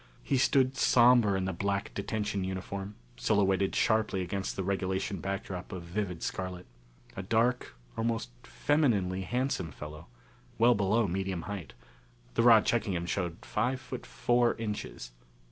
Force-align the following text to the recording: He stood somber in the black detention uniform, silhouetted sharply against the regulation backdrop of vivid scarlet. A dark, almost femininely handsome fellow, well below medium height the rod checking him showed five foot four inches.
He 0.23 0.39
stood 0.39 0.77
somber 0.77 1.37
in 1.37 1.45
the 1.45 1.53
black 1.53 1.93
detention 1.93 2.43
uniform, 2.43 2.95
silhouetted 3.17 3.75
sharply 3.75 4.23
against 4.23 4.55
the 4.55 4.63
regulation 4.63 5.19
backdrop 5.21 5.71
of 5.71 5.83
vivid 5.83 6.23
scarlet. 6.23 6.65
A 7.15 7.21
dark, 7.21 7.75
almost 7.95 8.31
femininely 8.41 9.21
handsome 9.21 9.71
fellow, 9.71 10.07
well 10.57 10.73
below 10.73 11.05
medium 11.07 11.43
height 11.43 11.73
the 12.33 12.41
rod 12.41 12.65
checking 12.65 12.95
him 12.95 13.05
showed 13.05 13.45
five 13.45 13.79
foot 13.79 14.07
four 14.07 14.55
inches. 14.55 15.11